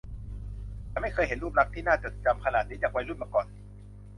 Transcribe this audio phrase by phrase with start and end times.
[0.91, 3.47] ฉันไม่เคยเห็นรูปลักษณ์ที่น่าจดจำขนาดนี้จากวัยรุ่นมาก่อน